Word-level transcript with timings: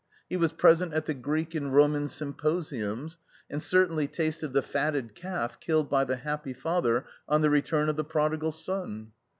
He 0.27 0.35
was 0.35 0.51
present 0.51 0.95
at 0.95 1.05
the 1.05 1.13
Greek 1.13 1.53
and 1.53 1.71
Roman 1.71 2.07
symposiums, 2.09 3.19
and 3.51 3.61
certainly 3.61 4.07
tasted 4.07 4.47
the 4.51 4.63
fatted 4.63 5.13
calf 5.13 5.59
killed 5.59 5.91
by 5.91 6.05
the 6.05 6.15
happy 6.15 6.53
father 6.53 7.05
on 7.29 7.41
the 7.41 7.51
return 7.51 7.87
of 7.87 7.97
the 7.97 8.03
Prodigal 8.03 8.51
Son. 8.51 9.11